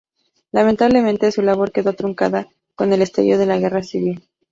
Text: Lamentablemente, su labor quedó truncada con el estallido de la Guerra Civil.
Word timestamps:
Lamentablemente, 0.51 1.31
su 1.31 1.43
labor 1.43 1.71
quedó 1.71 1.93
truncada 1.93 2.47
con 2.73 2.91
el 2.91 3.03
estallido 3.03 3.37
de 3.37 3.45
la 3.45 3.59
Guerra 3.59 3.83
Civil. 3.83 4.27